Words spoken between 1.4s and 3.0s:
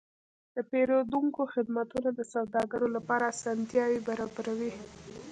خدمتونه د سوداګرو